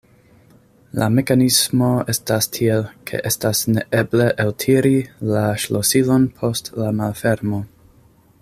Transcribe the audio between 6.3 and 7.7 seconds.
post la malfermo.